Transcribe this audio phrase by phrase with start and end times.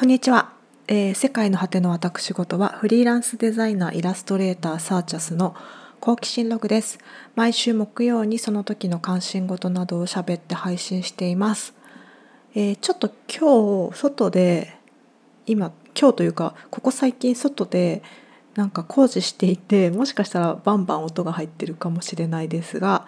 [0.00, 0.54] こんにちは、
[0.88, 5.54] えー世界の果ての私事はフリーランスデザイナーイラストレーターサーチャスの
[6.00, 6.98] 好奇心ログです。
[7.34, 11.74] 毎週木曜にその時の関心事などを喋って配信しています、
[12.54, 14.74] えーちょっと今日外で
[15.44, 18.02] 今今日というかここ最近外で
[18.54, 23.06] なんか工事していてもしかしたらバンバン音が入ってるかもしれないですが、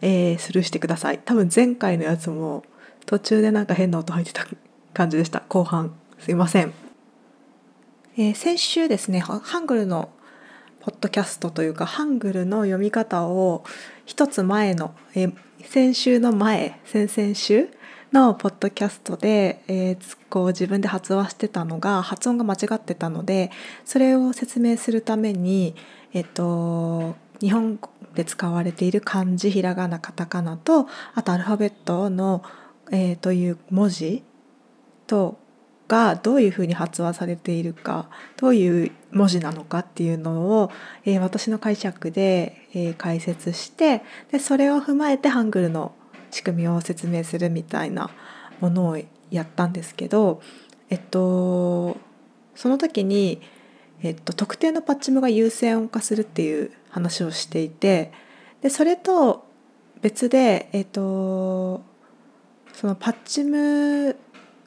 [0.00, 1.20] えースルーしてください。
[1.24, 2.64] 多分前回のやつも
[3.06, 4.44] 途中でなんか変な音入ってた
[4.92, 5.44] 感じでした。
[5.48, 5.94] 後半。
[6.22, 6.72] すいません、
[8.16, 10.10] えー先週ですねハングルの
[10.78, 13.64] ポッドキャストというかハングルの読み方を
[14.04, 17.68] 一つ前の、えー先週の前先々週
[18.12, 23.50] のポッドキャストで、えーこう自分で発話してたのが発音が間違ってたので
[23.84, 25.74] それを説明するために、
[26.12, 32.44] えっと日本語で使われている漢字ひらがなカタカナとあとアルファベットの、
[32.92, 34.22] えーという文字
[35.08, 35.41] と
[35.92, 40.70] がどういうふうに発話されているかどういう文字なのかっていうのを、
[41.04, 45.92] えー私の解釈で、えー解説してでそれを踏まえてハングルの
[46.30, 48.10] 仕組みを説明するみたいな
[48.60, 48.98] ものを
[49.30, 50.40] やったんですけど
[50.88, 51.98] えっと
[52.54, 53.42] その時に、
[54.02, 58.12] えっと、特定のパッチムが優先音化するっていう話をしていて
[58.62, 59.44] でそれと
[60.00, 61.82] 別で、えっと、
[62.72, 64.16] そのパッチム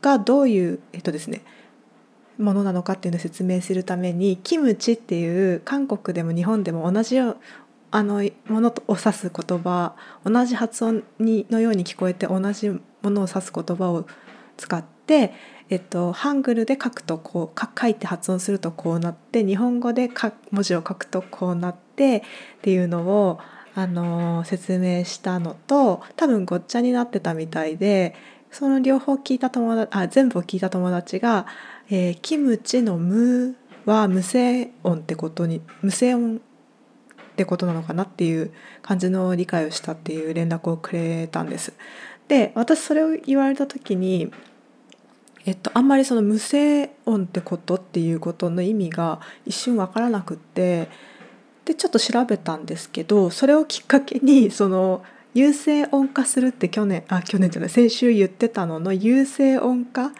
[0.05, 1.41] がどういう、えっとですね、
[2.37, 7.37] ものなのかっていうのを説明するためにキムチっていう韓国でも日本でも同じよ
[7.89, 14.05] あのものを指す言葉同じ発音にのように聞こえて同じものを指す言葉を
[14.57, 15.33] 使って、
[15.69, 20.09] えっと、ハングルで書くとこう書いて発音するとこうなって日本語で
[20.51, 22.17] 文字を書くとこうなって
[22.57, 23.39] っていうのを
[23.75, 28.15] あの説明したのと多分ごっちゃになってたみたいで
[28.57, 31.45] その両方聞いた友達あ全部を聞いた友達が、
[31.89, 33.53] えーキムチの「無」
[33.83, 36.39] は無声音ってことに無声音っ
[37.35, 41.73] てことなのかなっていう感じの理解をしたっていう連絡をくれたんです。
[42.29, 44.31] で私それを言われた時に
[45.45, 50.87] えっと、あんまりその無声音ってことっていうことの意味が一瞬わからなくって
[51.65, 55.03] でちょっと調べたんですけどそれをきっかけにその
[55.35, 60.11] 有声音化するって去年あ去年じゃない先週言ってたのの有声音化っ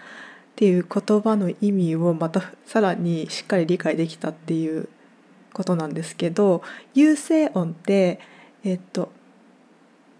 [0.58, 4.90] ていう言葉の意味をまたさらにしっかり理解できたっていう
[5.54, 6.62] ことなんですけど
[6.94, 8.20] 有声音って
[8.64, 9.12] えっと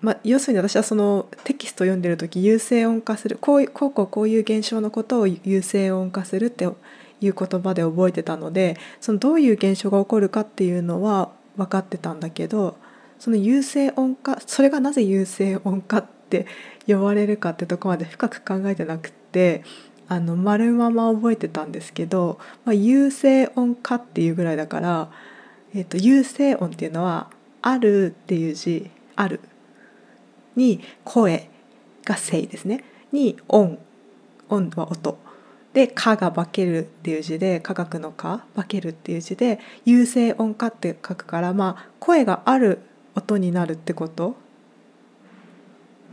[0.02, 6.74] まあ、要するに私はそのテキストを読んでる時有声音化するこうこうこうこういう現象のことを有声音化するっていう
[7.22, 12.78] 言葉で覚えてたのでそのどういう現象が起こるかっていうのは分かってたんだけど
[13.20, 16.48] その有声音化それがなぜ有声音化って
[16.88, 19.64] 呼ばれるかってとこまで深く考えてなくて
[20.08, 25.10] あの丸まま覚えてたんですけど、まあ、有声音化っていうぐらいだから、
[25.74, 27.30] えっと有声音っていうのは
[27.62, 29.40] 「ある」っていう字「ある」
[30.56, 31.50] に声
[32.04, 32.84] が声ですね。
[33.12, 33.80] に音。
[34.48, 35.18] 音は音。
[35.74, 42.80] で「か」が化けるっていう字で科学の「か」化けるっていう字で有声音化って書くからまあ声がある
[43.16, 44.36] 音になるってこと？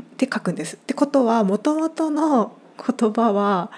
[0.03, 0.77] って書くんです。
[0.77, 3.71] ってことはもともとの言葉は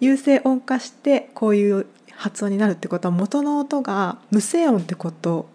[0.00, 3.08] 有声音化してこういう発音になるってこと。
[3.08, 5.48] は元の音が無声音ってこと。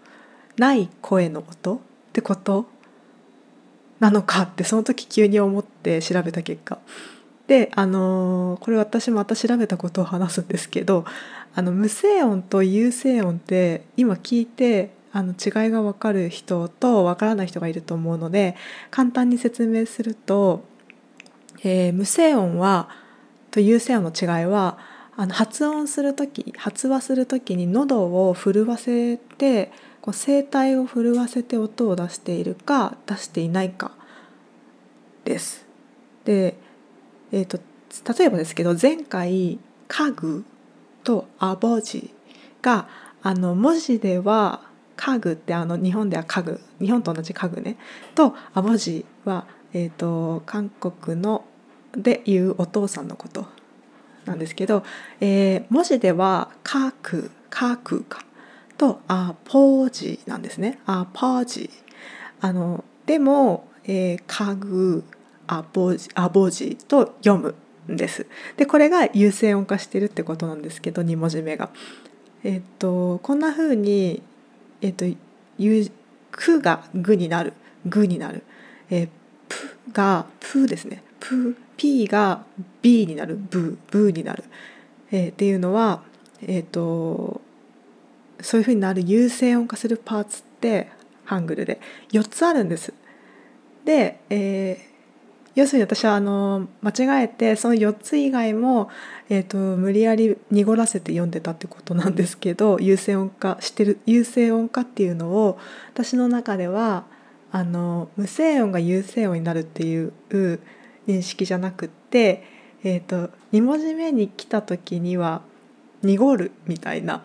[0.56, 1.78] ない声の音っ
[2.12, 2.66] てこと？
[3.98, 6.78] なのかってその時急に思って調べた結果。
[7.46, 11.04] であのーこれ私また調べたことを話すんですけど
[11.54, 18.56] あの無声音と有声音って今聞いてあの違いが分かる人と分からない人がいると思うので
[18.90, 20.64] 簡単に説明すると、
[21.62, 22.88] えー無声音は
[23.50, 24.78] と有声音の違いは
[25.16, 33.92] あの発音する時発話する時に喉を震わせてこう声帯を震わせて音を出しているか出していないか
[35.24, 35.66] です。
[36.24, 36.56] で、
[37.32, 37.58] えー、と
[38.16, 40.44] 例えばですけど前回「家具」
[41.04, 42.14] と「アボジ」
[42.62, 42.88] が
[43.22, 44.62] あの文字では
[45.00, 47.78] 「家具」ってあの日本では家具日本と同じ家具ね
[48.14, 51.44] と「アボジは」えー、と韓国の
[51.92, 53.46] でいうお父さんのこと
[54.26, 54.84] なんですけど、
[55.20, 58.24] えー文字では「かく」「かく」か
[58.76, 61.70] と「あポージ」なんですね「あポージ」
[62.40, 65.04] あのでも「えー、かぐ」
[65.46, 67.54] 「あぼじ」あぼじと読む
[67.90, 68.26] んです。
[68.56, 71.70] でこれが有声音化してるってことなんですけど2文字目が。
[72.42, 74.22] えっとこんな風に
[74.82, 75.04] えっと
[75.58, 75.90] ゆ
[76.30, 77.52] くがぐになる
[77.86, 78.42] ぐになる。
[78.90, 79.08] え
[79.48, 81.02] ぷがぷですね。
[81.18, 82.44] ぷ P が
[82.82, 84.44] B になるブーブーになる。
[85.10, 86.02] えー、っていうのは、
[86.42, 87.40] えーと、
[88.40, 90.88] そういうふうになる優勢音化するパーツって
[91.24, 91.80] ハングルで
[92.12, 92.92] 4つあるんです。
[93.84, 94.89] で、えー、
[95.60, 98.88] 要するに私はあの間違えてその4つ以外も、
[99.28, 105.58] えーと、無理やり濁らせて読んでたってことなんですけど優勢音化してる優勢音化っていうのを
[105.92, 107.04] 私の中では
[107.52, 110.14] あの無声音が優勢音になるっていう
[111.06, 112.42] 認識じゃなくって、
[112.82, 115.42] えーと、2文字目に来た時には
[116.02, 117.22] 濁るみたいな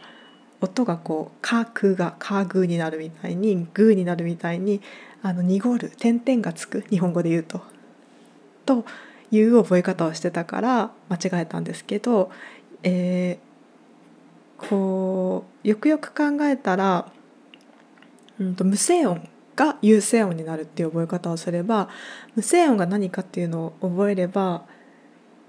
[0.60, 4.82] 音がこう「か」「く」が「か」「ぐ」になるみたいに「ぐ」になるみたいに
[5.22, 7.75] あの濁る点々がつく日本語で言うと。
[8.66, 8.86] と
[9.32, 12.32] いう覚え方をしてたから間違えたんですけど、
[12.84, 17.12] えー、こうよくよく考えたら、
[18.40, 21.90] うんと無声音が有声音になるっていう覚え方をすれば
[22.36, 24.66] 無声音が何かっていうのを覚えれば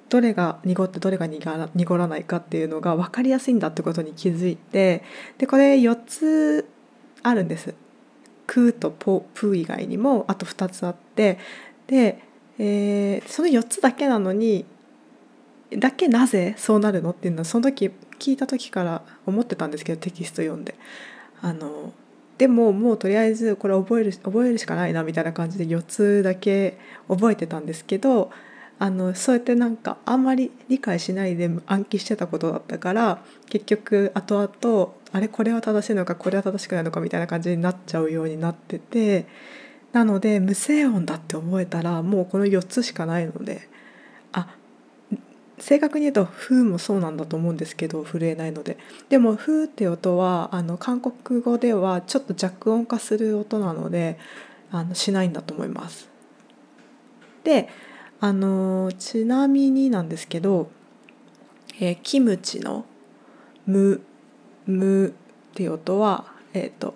[0.08, 5.02] どれが濁ってどれが濁らないかっていうのが分かりやすいんだってことに気づいて
[5.38, 6.68] でこれ4つ
[7.22, 7.74] あるんです。
[8.46, 11.38] クーとポプー以外にもあと2つあって
[11.88, 12.22] で、
[12.58, 14.64] えー、その4つだけなのに
[15.70, 20.74] だけなぜそうなるのっていうのはその時聞いた時から思ってたんですけどテキスト読んで。
[21.42, 21.92] あの
[22.38, 28.30] でももうとりあえずこれ覚える覚えるしかないなみたいな感じで4つだけ覚えてたんですけど
[28.78, 39.26] あのそうやってなんかあんまり理解しないで暗記してたことだったから結局後々あれこれは正しいのかこれは正しくないのかみたいな感じになっちゃうようになってて
[39.96, 43.66] なので無声音だって覚えたらもうこの4つしかないので
[44.30, 44.54] あ
[45.58, 48.76] 正確に言うと「ふ」もそうなんだと思うんですけど震えないので
[49.08, 54.18] でも「ふ」って音はあの韓国語ではちょっと弱音化する音なので
[54.70, 56.10] あのしないんだと思います。
[57.42, 57.70] で
[58.20, 60.68] あのちなみになんですけど、
[61.80, 62.84] えー、キムチの
[63.64, 64.02] 「む」
[64.66, 66.92] 「む」っていう音は「えーと、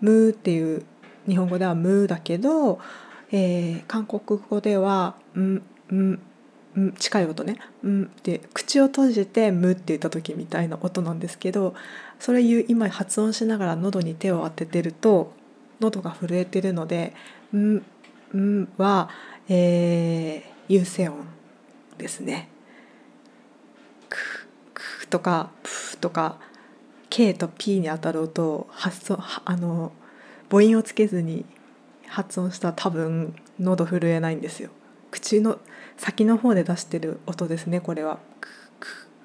[0.00, 0.86] む」っていう
[1.30, 2.80] 日本語では「む」だけど、
[3.30, 5.62] えー、韓国語では「ん」
[5.94, 6.18] 「ん」
[6.76, 7.56] ん近い音ね
[7.86, 11.74] 「ん」って口を閉じて「む」って言った時みたいな音なんですけど
[12.18, 15.32] それ今発音しながら喉に手を当ててると
[15.78, 17.14] 喉が震えてるので
[17.56, 17.76] 「ん」
[18.36, 19.08] んは、
[19.48, 21.18] えー、有声音
[21.96, 22.48] ですね。
[24.08, 26.38] くくとかプとか
[27.08, 29.92] K と P に当たる音を発音あの
[30.50, 31.46] 母音をつけずに
[32.08, 34.70] 発音したら多分喉震えないんですよ。
[35.10, 35.58] 口の
[35.96, 38.18] 先の方で出してる音ですねこれは。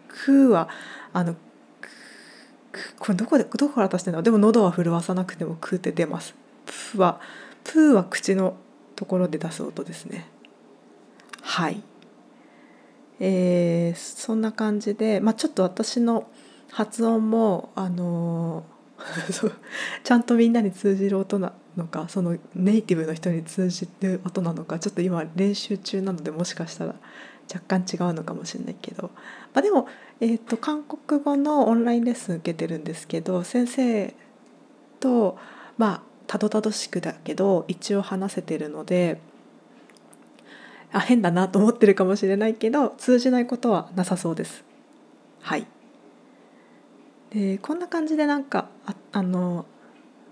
[0.08, 0.70] くは
[1.12, 1.36] あの
[3.00, 6.36] これどこでどこから出してるのでも喉は震わさなくてもクって出ます。
[6.94, 7.20] プは
[7.64, 8.56] プーは口の
[8.96, 10.28] ところで出す音ですね。
[11.42, 11.82] はい。
[13.20, 16.28] えー、そんな感じで、まあ、ちょっと私の
[16.72, 18.66] 発音もあの
[20.04, 26.96] ちゃんとみんなに通じる音なのかそのネイティブの人に通じる音なのかちょっと今練習中なのでもしかしたら
[27.54, 29.12] 若干違うのかもしれないけど、
[29.54, 29.88] まあ、でも、
[30.20, 34.14] えーと、韓国語のオンラインレッスン受けてるんですけど先生
[35.00, 35.38] と
[35.78, 39.20] まあたどたどしくだけど一応話せてるので
[40.92, 44.64] あ変だなと思ってるかもしれないけど通じないことはなさそうです。
[45.42, 45.68] はい
[47.36, 49.66] でこんな感じでなんかああの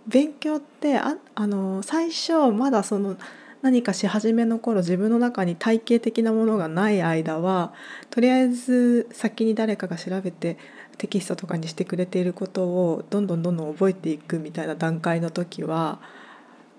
[0.08, 3.18] 勉強ってああの最初まだその
[3.62, 7.74] 何かし始めの頃自分の中に体系的なものがない間は
[8.10, 10.58] とりあえず先に誰かが調べて
[10.98, 16.00] テキストとかにしてくれていることをどんどんどんどん覚えていくみたいな段階の時は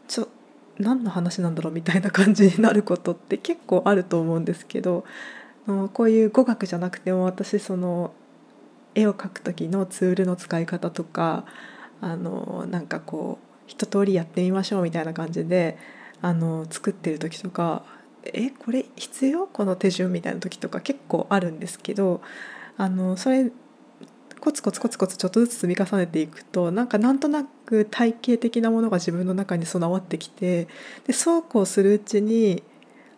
[0.09, 0.29] ちょ
[0.79, 5.05] 何の話なんだろうみたいな感じになることって結構あると思うんですけど
[5.93, 8.15] こういう語学じゃなくても私その
[8.95, 11.45] 絵を描く時のツールの使い方とか
[12.01, 15.79] あのなんかこう一通りやってみましょうみたいな感じで
[16.21, 17.85] あの作ってる時とか
[18.25, 19.47] えこれ必要？
[19.47, 22.23] この手順みたいな時とか結構あるんですけど
[22.77, 23.51] あのそれ
[24.41, 30.69] コツコツコツコツちょっとずつ積み重ねていくとなんかなんとなく体系的なものが自分の中に備わってきて
[31.07, 32.63] でそうこうするうちに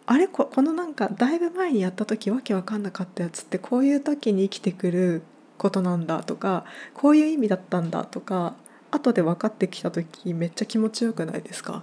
[0.07, 0.29] あれ？
[0.29, 5.23] このなんかだいぶ前にやった時わけわかんなかったやつってこういう時に生きてくる
[5.59, 8.55] ことなんだとかこういう意味だったんだとか
[8.91, 11.83] 後で分かってきた時めっちゃ気持ちよくないですか？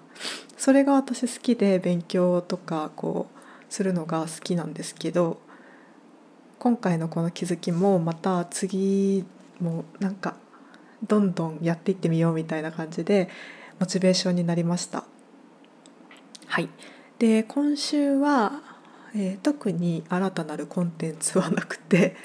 [0.57, 5.39] それが私好きで勉強とかこうするのが好きなんですけど
[6.59, 9.25] 今回のこの気づきもまた次
[9.59, 10.35] もなんか
[11.07, 13.29] どんどんやっていってみようみたいな感じで
[13.79, 15.03] モチベーションになりました。
[16.45, 16.69] はい
[17.19, 18.61] で今週は、
[19.15, 22.15] えー、特に新たなるコンテンツはなくて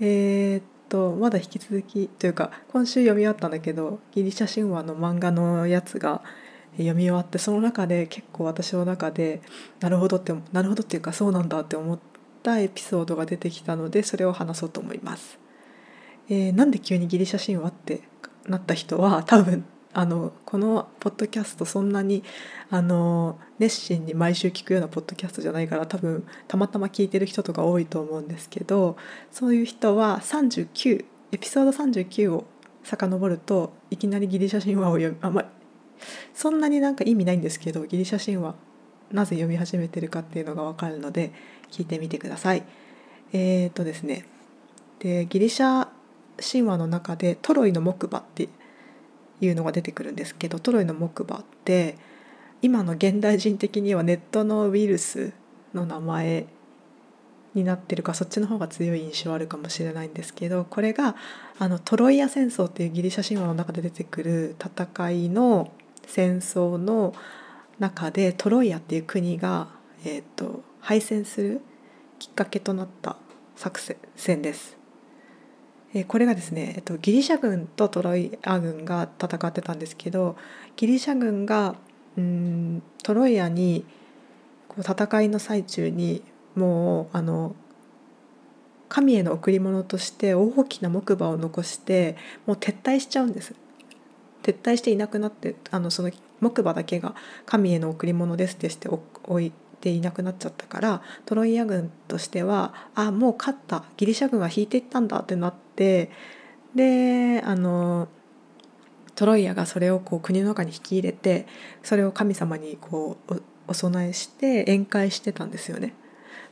[0.00, 6.20] えー、っとまだ引き続きというか今週読み終わったんだけどギリシャ神話の漫画のやつが
[6.72, 9.40] 読み終わってその中で結構私の中で
[9.80, 11.98] なるほどってなるほどっていうかそうなんだって思っ
[12.42, 15.38] たエピソードが出てきたのでそれを話そうと思います。
[16.28, 18.02] えー、なんで急にギリシャ神話って
[18.46, 22.22] なった人は多分あのこのポッドキャストそんなに
[22.70, 28.96] あの熱心に毎週聞くようなポッドキャストじゃないから多分たまたま聞いてる人とか多いと思うんですけど
[29.32, 32.44] そういう人は39エピソード39を
[32.84, 35.46] 遡るといきなりギリシャ神話を読みあ、まあ、
[36.34, 38.54] そんなになんか意味ないんですけどギリシャ神話
[39.10, 41.32] なぜ読み始めてるかっていうのが分かるので
[41.70, 42.62] 聞いてみてください。
[43.32, 44.24] えー、とですね
[44.98, 45.88] でギリシャ
[46.40, 48.48] 神話の中でトロイの木馬って
[49.40, 51.96] いうのが出てくるんですけどトロイの木馬って
[52.62, 55.32] 今の現代人的にはネットのウイルス
[55.72, 56.46] の名前
[57.54, 61.16] になってるかそっちの方が強い印象あるかもしれないんですけどこれが
[61.58, 65.72] あのトロイア戦争っていうギリシャ神話の中で出てくる戦いの
[66.06, 67.14] 戦争の
[67.78, 69.68] 中でトロイアっていう国が、
[70.04, 71.60] えーと、敗戦する
[72.18, 73.16] きっかけとなった
[73.56, 73.80] 作
[74.16, 74.79] 戦です。
[75.92, 80.36] えこれがですね、えっと、ギリシャ軍とトロイア軍が戦ってたんですけど
[80.76, 81.74] ギリシャ軍が
[82.16, 83.84] うんトロイアに
[84.68, 86.22] こう戦いの最中に
[86.54, 87.54] もうあの
[88.88, 92.16] 神への贈り物として大きな木馬を残して
[92.46, 93.54] もう撤退しちゃうんです。
[94.42, 97.14] 撤退していなくなってあのその木馬だけが
[97.46, 106.10] 神への贈り物ですってして置ていなくなっちゃったからトロイア軍としてはあもう勝ったギリシャ軍は引いていったんだってなって
[106.74, 108.08] であの
[109.14, 111.46] トロイアがそれをこう国の中に引き入れて
[111.82, 115.94] それを神様にこうお供えして宴会してたんですよね。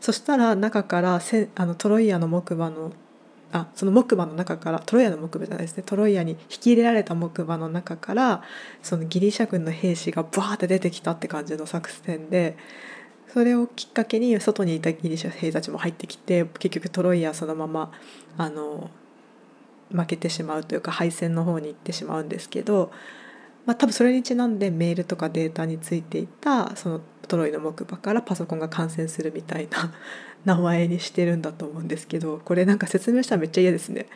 [0.01, 2.93] そしたら中からせあのトロイアの木馬の
[3.53, 8.43] あその木馬の中からトロイアの木馬じゃないですねトロイアに引き入れられた木馬の中から
[8.83, 12.57] そのギリシャ軍の兵士がバーって出てきたって感じの作戦で
[13.33, 17.93] それをきっかけに外にいたギリシャ兵たちも入ってきて結局トロイアそのまま
[18.37, 18.91] あの
[19.91, 22.91] 負けてしまうというか敗戦の方に行ってしまうんですけど、
[23.67, 29.93] まあ、多分それにちなんでメールとかデータについていたそのトロイの木馬からパソコンが感染するみたいな
[30.45, 34.07] 名前にしてるんだと思うんですけどこれなんか説明したらめっちゃ嫌ですね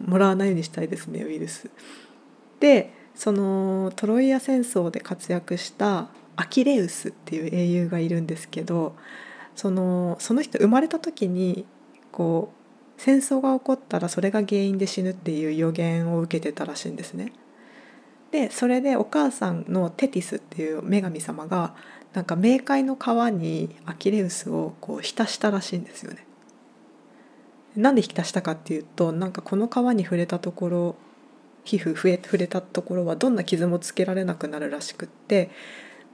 [0.00, 1.70] もらわないようにしたいですねウイルス。
[2.60, 6.08] でそのトロイア戦争で活躍した
[6.42, 8.96] アキレウスっていう英雄がいるんですけど
[9.54, 11.66] そのその人生まれた時に
[12.10, 17.32] こう戦争が起こったらそれが原因で死ぬっていう予言を受けてたらしいんですね。
[18.32, 21.76] でそれでお母さんのテティスっていう女神様が
[22.12, 26.26] なんか冥界の川にアキレウスをこう浸したらしいんですよね。
[27.76, 30.96] なんで浸したかっていうとなんかこの川に触れたところ
[31.62, 35.50] 皮膚触れたところはどんな傷もつけられなくなるらしくって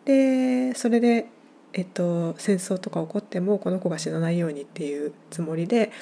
[0.09, 1.29] でそれで、
[1.75, 5.93] えっと、戦争とか起こってもこの子が死なないようにっていうつもりで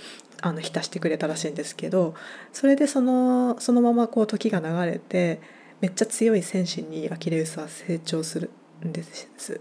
[0.41, 2.15] あの浸してくれたらしいんですけど
[2.53, 5.41] それでそのそのままこう時が流れて
[5.81, 8.51] めっちゃ強い戦士にアキレウスは成長する
[8.87, 9.61] んです。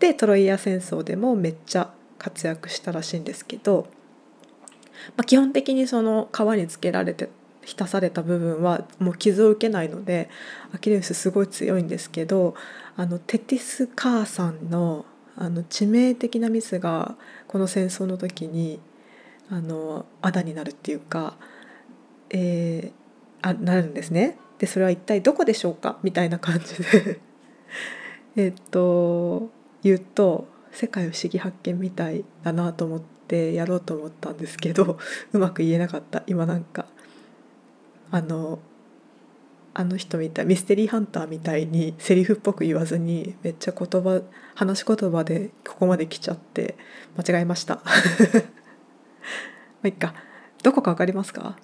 [0.00, 3.86] でトロイア戦争でもめっちゃ活躍したらしいんですけど、
[5.16, 7.28] まあ、基本的にその川につけられて
[7.64, 10.28] 浸された部分はもう傷を受けないので
[10.72, 12.56] アキレウスすごい強いんですけど
[12.96, 15.04] あのテティス母さんの
[15.36, 17.16] あの致命的なミスが
[17.48, 18.78] この戦争の時に
[19.50, 21.36] あのあだになるっていうか、
[22.30, 24.38] えー、あなるんですね。
[24.58, 25.98] でそれは一体どこでしょうか？
[26.02, 27.20] みたいな感じで。
[28.36, 29.50] えっと
[29.82, 34.98] 言うと世界不思議発見みたいだなと思ってやろうと思ったんですけど
[35.32, 36.22] うまく言えなかった。
[36.26, 36.86] 今なんか
[38.10, 38.60] あの
[39.76, 44.22] あの人みたいミステリーハンターみたいにセリフっぽく言わずにめっちゃ言葉
[44.54, 46.76] 話し言葉でここまで来ちゃって
[47.18, 47.80] 間違えました。
[47.82, 47.82] ま
[49.84, 50.14] あいっか。
[50.62, 51.56] どこか分かりますか？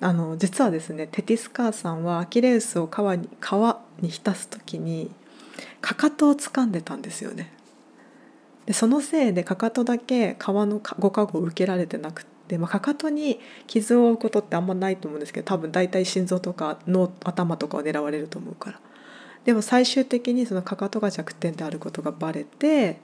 [0.00, 5.12] あの実はですねテティスカーさんはアキレウスを川に川に浸す時に
[5.80, 7.52] かかとを掴んでたんですよね。
[8.66, 18.80] でそのせいでかかとだけ皮のご加護を受けられてなくて、まあ、かかとに傷を負うことってあんまないと思うんですけど多分大体心臓とか脳頭とかを狙われると思うから
[19.44, 23.00] でも最終的にそのかかとが弱点であることがバレて、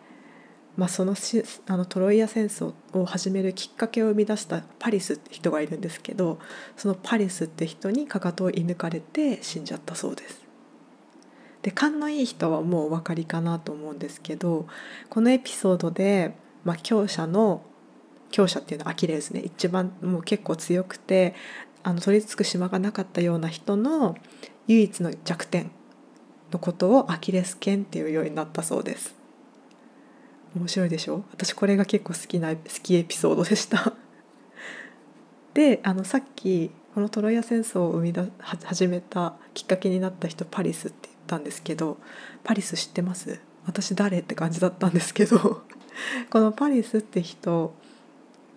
[0.77, 6.39] まあ、そのしあのトロイア戦争を始めるきっかけを生み出したパリスって人がいるんですけど
[6.77, 10.47] そのパリスって人にかかとを射抜かれて死んじゃったそうです。
[11.63, 14.69] で勘のいい人はもうお分かりかなと思うんですけど
[15.11, 17.63] このエピソードで、まあ、強者の
[18.31, 21.35] 強者っていうのはアキレスね一番もう結構強くて
[21.83, 24.17] あの取り付く島がなかったような人の
[24.67, 25.71] 唯一の弱点
[26.53, 29.15] のことをアキレス腱っていうようになったそうです。
[30.57, 31.25] 面白いでしょ？
[31.33, 33.93] 私これが結構好きな好きエピソードでした。
[35.55, 38.31] であのさっきこのトロイア戦争を生み出
[38.65, 41.99] 始めたきっかけになった人パリスって言ったんですけど
[42.45, 43.41] パリス知ってます？
[43.67, 44.21] 私誰？
[44.21, 45.39] って感じだったんですけど
[46.31, 47.75] このパリスって人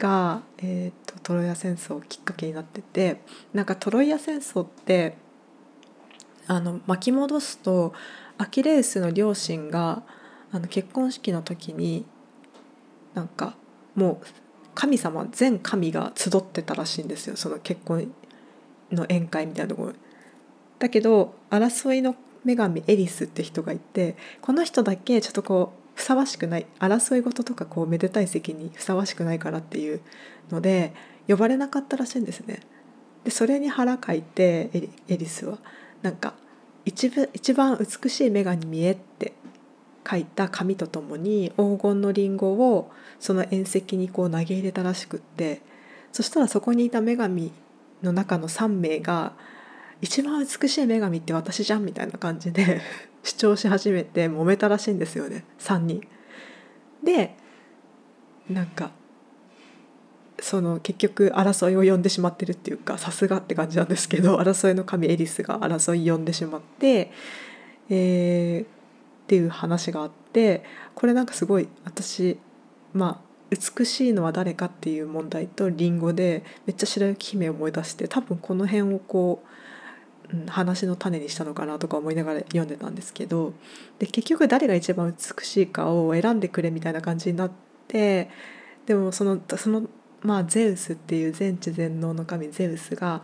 [0.02, 3.22] が、えーと、トロイア戦争きっかけになってて
[3.54, 5.16] なんかトロイア戦争って
[6.48, 7.94] あの巻き戻すと
[8.40, 10.02] アキレウスの両親が
[10.52, 12.06] あの結婚式の時に
[13.14, 13.56] なんか
[13.94, 14.28] もう
[14.74, 18.12] 神様全神が集ってたらしいんですよその結婚
[18.92, 19.94] の宴会みたいなところ
[20.80, 30.02] だけど争いの女神エリスって人がいてこの人だけちょっとこうふさわしくない争い事とかこうめでたい席にふさわしくないからっていう
[30.50, 30.94] ので
[31.28, 32.62] 呼ばれなかったらしいんですね。
[33.24, 34.70] でそれに腹かいて
[35.08, 35.60] エリスは
[36.02, 36.34] なんか
[36.86, 39.34] 一部一番美しい女神見えって
[40.10, 45.62] 書いた紙とともに黄金のリンゴをその縁石にこう投げ入れたらしくって
[46.12, 47.52] そしたらそこにいた女神
[48.02, 49.34] の中の3名が
[50.02, 52.82] 一番美しい女神って私じゃんみたいな感じで
[53.24, 56.02] 主張し始めて揉めたらしいんですよね3人。
[57.04, 57.36] で
[58.50, 58.92] なんか
[60.40, 67.12] その結局争いを呼んでしまってるっていうかさすがって感じなんですけど 争いの神エリスが争い呼んでしまって、
[67.90, 68.68] えー、っ
[69.28, 70.64] ていう話があって
[70.96, 72.38] これなんかすごい私
[72.94, 79.48] まあ美しいのは誰かっていう問題とリンゴでめっちゃ白雪姫を思い出して多分この辺をこう、
[80.34, 83.54] うん、話の種にしたのかなとか思いながら読んでたんですけど
[84.00, 87.52] で結局誰が一番美しいかを選んでくれみたいな感じになっ
[87.88, 88.30] て
[88.86, 89.84] でもそのその
[90.22, 93.24] まあゼウスっていう全知全能の神ゼウスが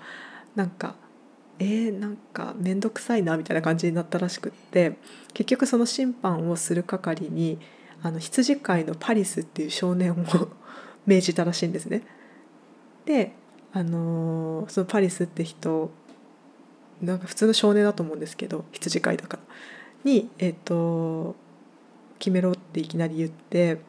[0.56, 0.96] なんか
[1.60, 4.98] えー、なんか面倒くさいなみたいな感じになったらしくって
[5.34, 7.58] 結局その審判をする係に
[8.04, 10.15] あの羊飼いのパリスっていう少年を
[11.06, 12.04] 命じたらしいんですね。
[13.06, 13.34] で、
[13.72, 15.89] あのー、そのパリスって人
[17.01, 19.43] なんか普通の少年だと思うんですけど羊飼いだから。
[20.03, 21.36] に、えーと、
[22.19, 23.79] 決めろっていきなり言って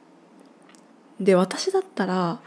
[1.21, 2.41] で私だったら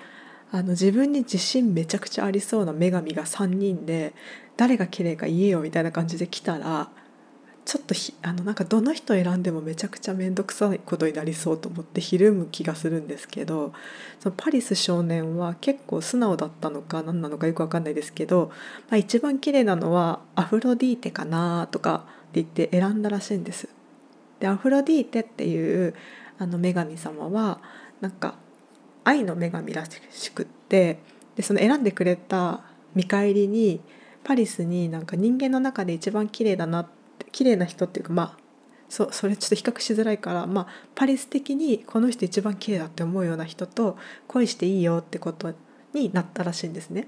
[0.51, 4.13] あの自分に自信めちゃくちゃありそうな女神が3人で
[4.57, 6.89] 誰が綺麗か言えよみたいな感じで来たら
[7.63, 13.71] ちょっとひあのなんかどの人選んでもめちゃくちゃ面倒くさいことになりそうと思ってひるむ気がするんですけど
[14.19, 18.51] そのパリス少年は結構素直だったのか何なのかよく分かんないですけど、
[18.89, 23.69] まあ、一番綺麗なのはアフロディーテかなとかって言って選んだらしいんです。
[24.39, 25.93] でアフロディーテっていう
[26.39, 27.59] あの女神様は
[27.99, 28.35] なんか
[29.03, 30.99] 愛の女神らしくって
[31.35, 32.61] でその選んでくれた
[32.95, 33.81] 見返りに
[34.23, 37.00] パリスになんか人間の中で一番綺麗だなって
[37.31, 38.41] 綺麗な人っていうかまあ
[38.91, 45.53] そそれちょっと比較しづらいから、まあ、パリス的にこの人一番綺麗だって思うような人と恋していいよってこと
[45.93, 47.07] になったらしいんですね。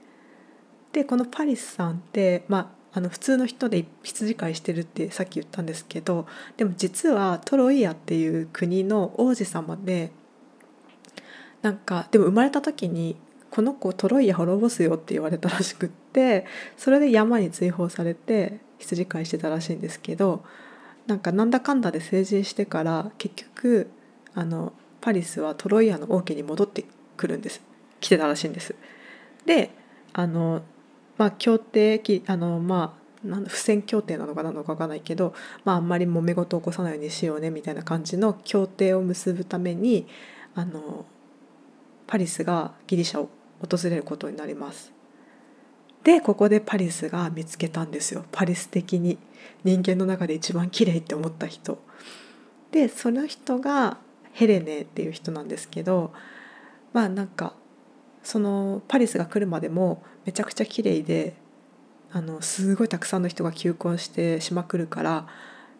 [0.93, 10.11] でこのパリスさんって、まあ、あの普通の人で羊飼いしてるってさっき言ったんですけどでも実はトロイアっていう国の王子様で
[11.63, 13.17] なんかでも生まれた時に
[13.49, 16.45] この子トロイア滅ぼすよって言われたらしくって
[16.77, 20.43] それで山に追放されて羊飼いしてたらしいんですけど
[21.07, 23.89] なんかなんだかんだで成人してから結局
[24.35, 26.85] あのパリスはトロイアの王家に戻って
[27.17, 27.61] くるんです
[27.99, 28.75] 来てたらしいんです。
[29.45, 29.71] で
[30.13, 30.61] あの
[31.17, 40.07] まあ協定あのまあなん不戦協定なのかなのか分かんないけど、まあ、あんまり揉め事を起こさないようにしようねみたいな感じの協定を結ぶために
[40.55, 41.05] あの
[42.05, 44.92] パリスがギリシャを訪れることになります。
[46.03, 48.25] でここでパリスが見つけたんですよ。
[48.31, 49.17] パリス的に。
[49.63, 51.79] 人間の中で一番綺麗って思った人。
[52.71, 53.97] でその人が
[54.33, 56.11] ヘレネっていう人なんですけど
[56.91, 57.53] まあなんか
[58.23, 61.35] そのパリスが来るまでもめちゃくちゃ綺麗で
[62.11, 65.27] あのすごいたくさんの人が求婚してしまくるから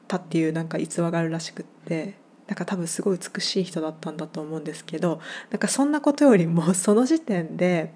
[0.07, 2.15] たっていうなんか逸話があるらしくって
[2.47, 7.93] なんか多分すごい美しい人だったんだと思うんですけどなんかそんなことよりもその時点で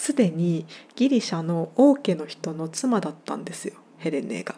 [0.00, 0.64] すでに
[0.96, 4.54] ギリシャの王家の人の妻だったんですよヘレネが。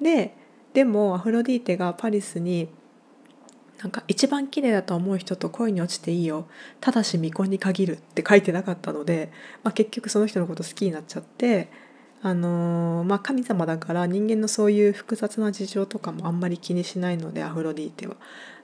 [0.00, 0.34] で
[0.72, 2.70] でもアフロディーテがパリスに
[3.82, 6.46] なんか一番綺麗だと思う人と恋に落ちていいよ
[6.80, 9.30] ただし未婚に限るって書いてなかったので、
[9.62, 11.68] まあ、結局その人のこと好きになっちゃって
[12.22, 18.16] あのー、まあ、神様だから人間のそういう複雑な事情とかもあんまり気にしないのでアフロディーテは。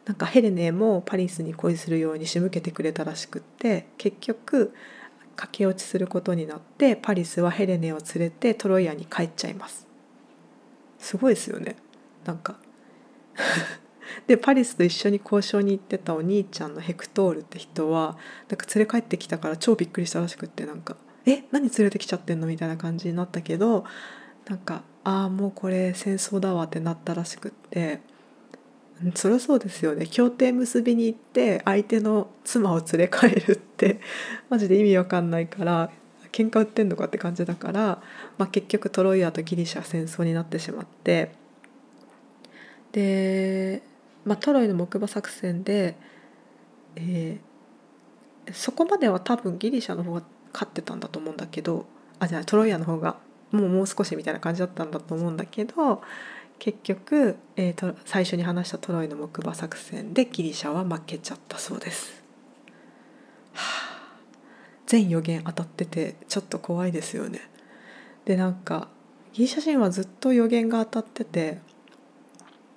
[0.06, 4.72] なんかヘレネもパリスに恋するように仕向けてくれたらしくって結局
[5.36, 9.86] 駆け落ちすることになってパリスはヘレネを連れてトロイアに帰っちゃいます。
[10.98, 11.76] すごいですよね。
[12.24, 12.56] なんか。
[14.26, 18.16] でパリスと一緒に交渉に行ってたお兄ちゃんのヘクトールって人は
[18.48, 20.96] なんか連れ帰ってきたから超びっくりしたらしくってなんか
[21.26, 23.84] 「え何連れてきちゃってんの?」みたいな感じになったけど
[24.48, 28.00] なんか「ああもうこれ戦争だわ」ってなったらしくって。
[29.14, 30.06] そりゃそうですよね。
[30.06, 34.00] 協定結びに行って相手の妻を連れ帰るって
[34.48, 35.90] マジで意味わかんないから
[36.32, 38.02] 喧嘩売ってんのかって感じだから、
[38.38, 41.32] まあ、結局トロイアとギリシャ戦争になってしまって。
[42.92, 43.82] で、
[44.24, 45.96] まあ、トロイの木馬作戦で、
[46.96, 51.84] えー、そこまでは多分ギリシャの方が勝ってたんだと思うんだけど
[52.18, 53.16] あじゃあトロイアの方が
[53.52, 56.02] もうもう少しみたいな感じだったんだと思うんだけど
[56.58, 62.22] 結局、えーと、最初に話したトロイの木馬作戦でギリシャは負けちゃったそうです。
[63.52, 64.18] はあ、
[64.86, 67.40] 全予言当たっててちょっと怖いですよね。
[68.24, 68.88] でなんか
[69.32, 71.58] ギリシャ人はずっと予言が当たってて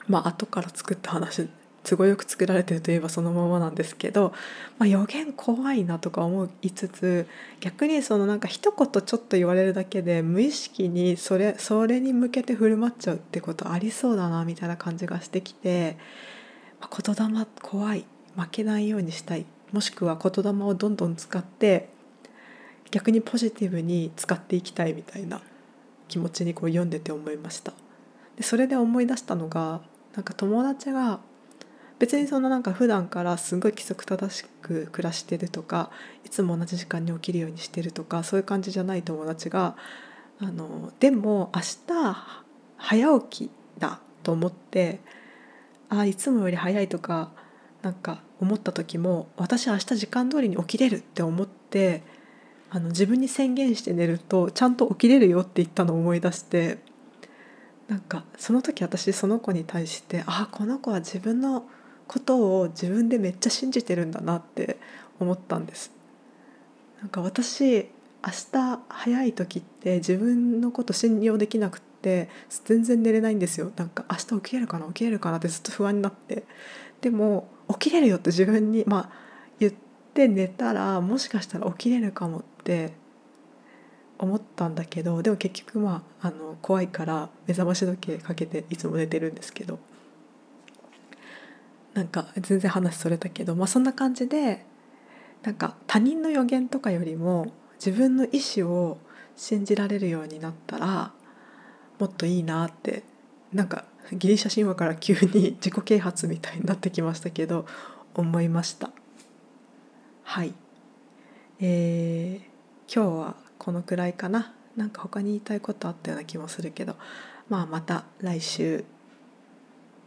[0.07, 1.49] まあ後から作った話
[1.89, 4.31] 都合よく作られてるといえばそのままなんですけど、
[4.77, 7.27] まあ、予言怖いなとか思いつつ
[7.61, 15.97] 逆にそのなんか一言ちょっと言われるだけで無意識にそれそれに向けて振る舞っちゃうってことありそうだなみたいな感じがしてきて、
[16.79, 18.05] まあ、言霊怖い
[18.37, 21.89] 負けないようにしたいもしくは言霊をどんどん使って
[22.91, 25.41] 逆にポジティブに使っていきたいみたいな
[26.07, 27.73] 気持ちにこう読んでて思いました。
[28.35, 29.81] でそれで思い出したのが
[30.15, 31.19] なんか友達が
[31.99, 35.91] 別にそのなんか普段からすごい規則正しく暮らしてるとか
[36.25, 39.75] いつも同じ時間に起きるようにしてるとかそういう感じじゃない友達が
[40.39, 42.39] あのでも明日
[42.77, 45.01] 早起きだと思って
[45.89, 47.31] あいつもより早いとか
[47.81, 52.03] なんか思った時も私明日時間通りに起きれるって思って
[52.69, 56.77] あの自分に宣言して寝るとちゃんと起きれるよって言ったのを思い出して
[57.87, 61.65] なんかその時私その子に対してあこの子は自分の
[62.09, 64.77] ことを自分でめっちゃ信じてるんだなって
[65.19, 65.91] 思ったんです。
[67.01, 72.27] なんか私明日早い時って自分のこと信用できなくって
[72.65, 73.71] 全然寝れないんですよ。
[73.75, 76.43] なんか明日起きれるかな起きれるかなってずっと不安になって。
[77.01, 77.47] でも
[77.79, 79.09] 起きれるよって自分にまあ
[79.59, 79.73] 言っ
[80.15, 82.91] て寝たらもしかしたら起きれるかもって
[84.17, 89.77] 思ったんだけどでも結局まああの怖いから目覚まし時計かけていつも寝てるんですけど。
[91.93, 94.65] なんか全然話それたけど、まあ、そんな感じで
[95.43, 98.97] なんか他人の予言とかよりも自分の意思を
[99.35, 101.13] 信じられるようになったら
[101.97, 103.03] もっといいなって
[103.53, 107.65] なんかギリシャ神話から急に 自己啓発みたいになってきましたけど
[108.15, 108.91] 思いました。
[110.23, 110.53] はい。
[111.59, 114.53] えー、今日はこのくらいかな。
[114.75, 116.95] なんか他に言いたいことあったような気もするけど
[117.49, 118.85] まあまた来週。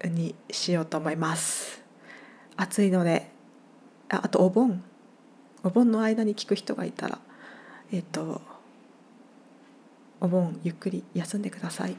[0.09, 1.83] にしようと思います。
[2.57, 3.31] 暑いので
[4.09, 4.83] ああとお盆。
[5.65, 7.19] お盆の間に聞く人がいたら
[7.93, 8.43] えっ、と
[10.21, 11.97] お盆ゆっくり休んでください。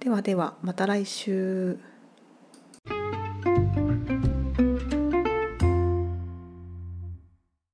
[0.00, 1.93] ではではまた来週。